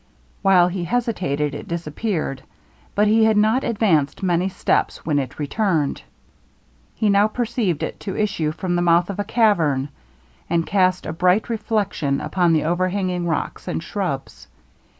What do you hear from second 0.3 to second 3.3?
While he hesitated, it disappeared; but he